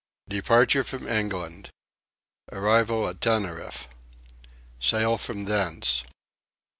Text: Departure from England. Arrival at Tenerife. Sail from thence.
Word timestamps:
Departure 0.27 0.83
from 0.83 1.07
England. 1.07 1.69
Arrival 2.51 3.07
at 3.07 3.21
Tenerife. 3.21 3.87
Sail 4.79 5.19
from 5.19 5.45
thence. 5.45 6.03